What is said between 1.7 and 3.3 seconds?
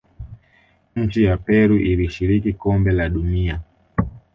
ilishiriki kombe la